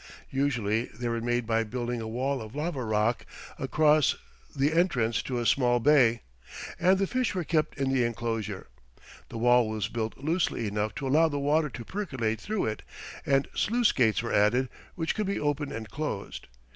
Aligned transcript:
Usually 0.31 0.85
they 0.85 1.07
were 1.09 1.21
made 1.21 1.45
by 1.45 1.63
building 1.63 2.01
a 2.01 2.07
wall 2.07 2.41
of 2.41 2.55
lava 2.55 2.83
rock 2.83 3.23
across 3.59 4.15
the 4.55 4.73
entrance 4.73 5.21
to 5.21 5.37
a 5.39 5.45
small 5.45 5.79
bay, 5.79 6.23
and 6.79 6.97
the 6.97 7.05
fish 7.05 7.35
were 7.35 7.43
kept 7.43 7.77
in 7.77 7.93
the 7.93 8.03
inclosure. 8.03 8.65
The 9.29 9.37
wall 9.37 9.69
was 9.69 9.89
built 9.89 10.17
loosely 10.17 10.65
enough 10.65 10.95
to 10.95 11.07
allow 11.07 11.29
the 11.29 11.37
water 11.37 11.69
to 11.69 11.85
percolate 11.85 12.41
through 12.41 12.65
it, 12.65 12.81
and 13.27 13.47
sluice 13.53 13.91
gates 13.91 14.23
were 14.23 14.33
added, 14.33 14.69
which 14.95 15.13
could 15.13 15.27
be 15.27 15.39
opened 15.39 15.71
and 15.71 15.87
closed. 15.87 16.47